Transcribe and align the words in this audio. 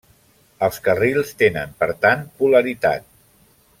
Els 0.67 0.79
carrils 0.87 1.33
tenen, 1.41 1.75
per 1.83 1.91
tant, 2.07 2.25
polaritat. 2.41 3.07